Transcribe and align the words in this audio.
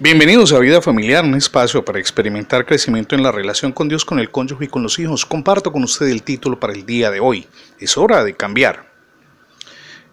Bienvenidos 0.00 0.52
a 0.52 0.58
Vida 0.58 0.82
Familiar, 0.82 1.24
un 1.24 1.36
espacio 1.36 1.84
para 1.84 2.00
experimentar 2.00 2.66
crecimiento 2.66 3.14
en 3.14 3.22
la 3.22 3.30
relación 3.30 3.70
con 3.70 3.88
Dios, 3.88 4.04
con 4.04 4.18
el 4.18 4.28
cónyuge 4.28 4.64
y 4.64 4.68
con 4.68 4.82
los 4.82 4.98
hijos. 4.98 5.24
Comparto 5.24 5.70
con 5.70 5.84
usted 5.84 6.08
el 6.08 6.24
título 6.24 6.58
para 6.58 6.72
el 6.72 6.84
día 6.84 7.12
de 7.12 7.20
hoy. 7.20 7.46
Es 7.78 7.96
hora 7.96 8.24
de 8.24 8.34
cambiar. 8.34 8.90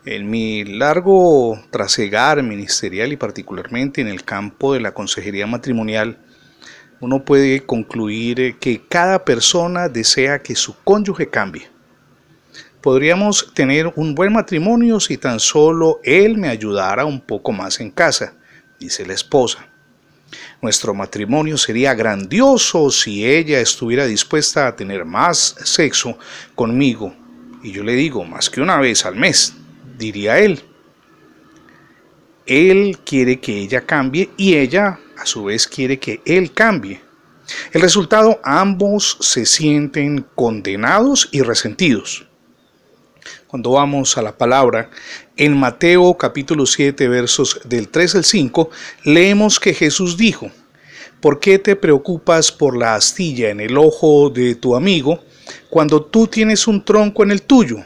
En 0.05 0.29
mi 0.29 0.63
largo 0.63 1.59
trasegar 1.71 2.44
ministerial 2.44 3.12
y 3.12 3.17
particularmente 3.17 4.02
en 4.02 4.07
el 4.07 4.23
campo 4.23 4.75
de 4.75 4.81
la 4.81 4.94
consejería 4.94 5.48
matrimonial, 5.48 6.20
uno 7.00 7.25
puede 7.25 7.66
concluir 7.66 8.59
que 8.59 8.84
cada 8.88 9.25
persona 9.25 9.89
desea 9.89 10.43
que 10.43 10.55
su 10.55 10.75
cónyuge 10.84 11.27
cambie. 11.32 11.70
Podríamos 12.82 13.52
tener 13.55 13.91
un 13.95 14.13
buen 14.13 14.32
matrimonio 14.32 15.00
si 15.00 15.18
tan 15.18 15.39
solo 15.39 16.00
él 16.04 16.38
me 16.38 16.50
ayudara 16.50 17.04
un 17.04 17.20
poco 17.20 17.52
más 17.52 17.79
en 17.79 17.89
casa, 17.89 18.36
dice 18.79 19.07
la 19.07 19.13
esposa. 19.13 19.70
Nuestro 20.62 20.93
matrimonio 20.93 21.58
sería 21.58 21.95
grandioso 21.95 22.91
si 22.91 23.26
ella 23.26 23.59
estuviera 23.59 24.05
dispuesta 24.05 24.68
a 24.68 24.76
tener 24.76 25.05
más 25.05 25.55
sexo 25.63 26.20
conmigo. 26.54 27.16
Y 27.63 27.72
yo 27.72 27.84
le 27.84 27.94
digo, 27.94 28.23
más 28.23 28.49
que 28.49 28.62
una 28.62 28.77
vez 28.80 29.05
al 29.05 29.16
mes, 29.16 29.55
diría 29.98 30.38
él. 30.38 30.62
Él 32.45 32.99
quiere 33.04 33.40
que 33.40 33.58
ella 33.58 33.82
cambie 33.82 34.30
y 34.38 34.55
ella 34.55 34.99
a 35.18 35.26
su 35.26 35.45
vez 35.45 35.68
quiere 35.68 35.98
que 35.98 36.21
él 36.26 36.54
cambie. 36.54 37.02
El 37.71 37.82
resultado, 37.82 38.40
ambos 38.43 39.18
se 39.20 39.48
sienten 39.48 40.26
condenados 40.35 41.27
y 41.32 41.41
resentidos. 41.41 42.27
Cuando 43.48 43.71
vamos 43.71 44.18
a 44.18 44.21
la 44.21 44.38
palabra, 44.38 44.90
en 45.35 45.57
Mateo 45.57 46.18
capítulo 46.18 46.66
7 46.66 47.07
versos 47.09 47.59
del 47.66 47.90
3 47.90 48.16
al 48.16 48.23
5, 48.23 48.70
leemos 49.04 49.59
que 49.59 49.73
Jesús 49.73 50.16
dijo, 50.16 50.49
¿por 51.21 51.39
qué 51.39 51.59
te 51.59 51.75
preocupas 51.75 52.52
por 52.52 52.75
la 52.75 52.95
astilla 52.95 53.49
en 53.49 53.59
el 53.62 53.77
ojo 53.77 54.29
de 54.29 54.55
tu 54.55 54.76
amigo 54.76 55.23
cuando 55.70 56.01
tú 56.01 56.27
tienes 56.27 56.68
un 56.68 56.84
tronco 56.84 57.23
en 57.23 57.32
el 57.32 57.43
tuyo? 57.43 57.77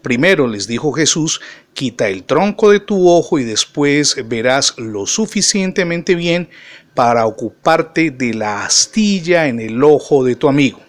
Primero 0.00 0.46
les 0.46 0.66
dijo 0.66 0.92
Jesús, 0.92 1.40
quita 1.74 2.08
el 2.08 2.24
tronco 2.24 2.70
de 2.70 2.80
tu 2.80 3.08
ojo 3.08 3.38
y 3.38 3.44
después 3.44 4.16
verás 4.26 4.74
lo 4.78 5.06
suficientemente 5.06 6.14
bien 6.14 6.48
para 6.94 7.26
ocuparte 7.26 8.10
de 8.10 8.34
la 8.34 8.64
astilla 8.64 9.46
en 9.46 9.60
el 9.60 9.82
ojo 9.82 10.24
de 10.24 10.36
tu 10.36 10.48
amigo. 10.48 10.80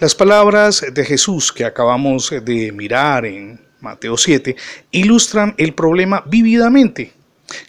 Las 0.00 0.14
palabras 0.14 0.84
de 0.92 1.04
Jesús 1.04 1.52
que 1.52 1.64
acabamos 1.64 2.30
de 2.30 2.70
mirar 2.70 3.26
en 3.26 3.60
Mateo 3.80 4.16
7 4.16 4.54
ilustran 4.92 5.54
el 5.58 5.74
problema 5.74 6.22
vividamente. 6.26 7.17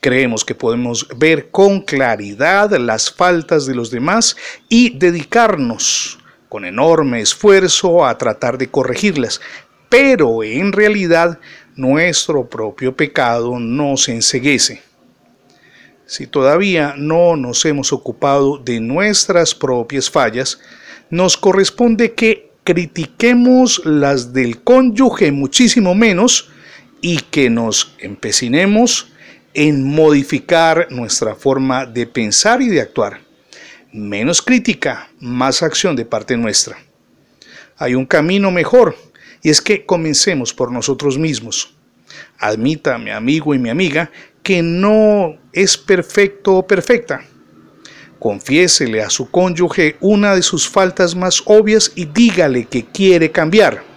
Creemos 0.02 0.44
que 0.44 0.56
podemos 0.56 1.08
ver 1.18 1.50
con 1.52 1.82
claridad 1.82 2.72
las 2.78 3.12
faltas 3.12 3.66
de 3.66 3.76
los 3.76 3.92
demás 3.92 4.36
y 4.68 4.98
dedicarnos 4.98 6.20
con 6.50 6.66
enorme 6.66 7.22
esfuerzo 7.22 8.06
a 8.06 8.18
tratar 8.18 8.58
de 8.58 8.70
corregirlas, 8.70 9.40
pero 9.88 10.44
en 10.44 10.72
realidad 10.74 11.40
nuestro 11.76 12.50
propio 12.50 12.96
pecado 12.96 13.60
nos 13.60 14.10
enseguece. 14.10 14.82
Si 16.06 16.26
todavía 16.26 16.96
no 16.98 17.36
nos 17.36 17.64
hemos 17.66 17.94
ocupado 17.94 18.58
de 18.58 18.80
nuestras 18.80 19.54
propias 19.54 20.10
fallas, 20.10 20.60
nos 21.12 21.38
corresponde 21.38 22.14
que 22.14 22.52
critiquemos 22.64 23.82
las 23.86 24.34
del 24.34 24.64
cónyuge 24.64 25.32
muchísimo 25.32 25.94
menos 25.94 26.50
y 27.02 27.20
que 27.20 27.50
nos 27.50 27.96
empecinemos 28.00 29.12
en 29.54 29.84
modificar 29.84 30.88
nuestra 30.90 31.36
forma 31.36 31.86
de 31.86 32.06
pensar 32.06 32.62
y 32.62 32.70
de 32.70 32.82
actuar. 32.82 33.22
Menos 33.92 34.42
crítica, 34.42 35.10
más 35.20 35.64
acción 35.64 35.96
de 35.96 36.06
parte 36.06 36.38
nuestra. 36.38 36.78
Hay 37.78 37.96
un 37.96 38.06
camino 38.06 38.52
mejor 38.52 38.96
y 39.42 39.50
es 39.50 39.62
que 39.62 39.86
comencemos 39.86 40.54
por 40.54 40.72
nosotros 40.72 41.18
mismos. 41.18 41.74
Admita, 42.38 42.98
mi 42.98 43.12
amigo 43.12 43.54
y 43.56 43.60
mi 43.60 43.70
amiga, 43.70 44.12
que 44.44 44.62
no 44.62 45.38
es 45.54 45.78
perfecto 45.78 46.56
o 46.56 46.68
perfecta. 46.68 47.22
Confiésele 48.20 49.02
a 49.02 49.10
su 49.10 49.32
cónyuge 49.32 49.96
una 50.02 50.36
de 50.36 50.42
sus 50.42 50.68
faltas 50.68 51.16
más 51.16 51.42
obvias 51.46 51.92
y 51.96 52.06
dígale 52.06 52.66
que 52.66 52.86
quiere 52.86 53.32
cambiar. 53.32 53.89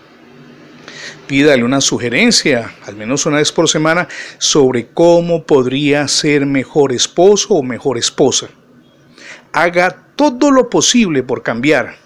Pídale 1.33 1.65
una 1.65 1.81
sugerencia, 1.81 2.75
al 2.85 2.95
menos 2.95 3.25
una 3.25 3.39
vez 3.39 3.51
por 3.53 3.67
semana, 3.67 4.07
sobre 4.37 4.89
cómo 4.89 5.45
podría 5.45 6.07
ser 6.07 6.45
mejor 6.45 6.93
esposo 6.93 7.55
o 7.55 7.63
mejor 7.63 7.97
esposa. 7.97 8.49
Haga 9.51 10.09
todo 10.15 10.51
lo 10.51 10.69
posible 10.69 11.23
por 11.23 11.43
cambiar. 11.43 11.97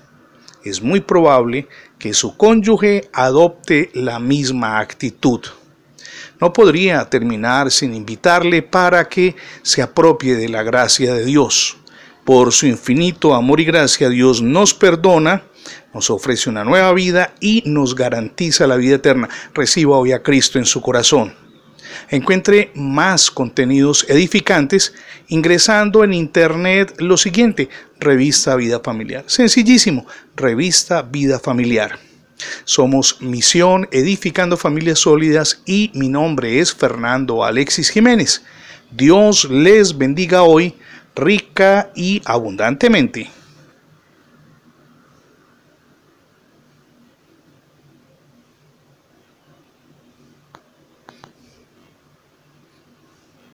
Es 0.62 0.81
muy 0.81 1.00
probable 1.00 1.66
que 1.98 2.15
su 2.15 2.36
cónyuge 2.36 3.10
adopte 3.12 3.91
la 3.94 4.20
misma 4.20 4.78
actitud. 4.78 5.41
No 6.41 6.53
podría 6.53 7.10
terminar 7.10 7.72
sin 7.72 7.94
invitarle 7.94 8.62
para 8.62 9.09
que 9.09 9.34
se 9.62 9.82
apropie 9.82 10.36
de 10.36 10.48
la 10.48 10.62
gracia 10.62 11.15
de 11.15 11.25
Dios. 11.25 11.76
Por 12.25 12.53
su 12.53 12.69
infinito 12.69 13.34
amor 13.34 13.59
y 13.59 13.65
gracia, 13.65 14.09
Dios 14.09 14.41
nos 14.41 14.72
perdona, 14.72 15.42
nos 15.94 16.10
ofrece 16.10 16.50
una 16.50 16.65
nueva 16.65 16.93
vida 16.93 17.34
y 17.41 17.62
nos 17.66 17.94
garantiza 17.94 18.66
la 18.66 18.77
vida 18.77 18.97
eterna. 18.97 19.28
Reciba 19.54 19.97
hoy 19.97 20.12
a 20.12 20.22
Cristo 20.22 20.59
en 20.59 20.65
su 20.66 20.81
corazón. 20.81 21.34
Encuentre 22.09 22.71
más 22.75 23.31
contenidos 23.31 24.06
edificantes 24.09 24.94
ingresando 25.28 26.04
en 26.04 26.15
internet 26.15 26.94
lo 26.99 27.16
siguiente, 27.16 27.69
Revista 27.99 28.54
Vida 28.56 28.81
Familiar. 28.81 29.25
Sencillísimo, 29.27 30.06
Revista 30.37 31.03
Vida 31.03 31.38
Familiar. 31.38 31.98
Somos 32.65 33.21
Misión 33.21 33.88
Edificando 33.91 34.56
Familias 34.56 35.00
Sólidas 35.00 35.62
y 35.65 35.91
mi 35.94 36.09
nombre 36.09 36.60
es 36.60 36.75
Fernando 36.75 37.44
Alexis 37.44 37.91
Jiménez. 37.91 38.43
Dios 38.91 39.48
les 39.50 39.97
bendiga 39.97 40.43
hoy 40.43 40.75
rica 41.15 41.91
y 41.94 42.21
abundantemente. 42.25 43.31